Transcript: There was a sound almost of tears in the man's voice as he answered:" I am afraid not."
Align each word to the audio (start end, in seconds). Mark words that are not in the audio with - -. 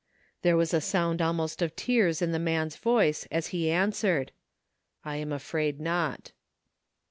There 0.41 0.57
was 0.57 0.73
a 0.73 0.81
sound 0.81 1.21
almost 1.21 1.61
of 1.61 1.75
tears 1.75 2.23
in 2.23 2.31
the 2.31 2.39
man's 2.39 2.75
voice 2.75 3.27
as 3.29 3.49
he 3.53 3.69
answered:" 3.69 4.31
I 5.05 5.17
am 5.17 5.31
afraid 5.31 5.79
not." 5.79 6.31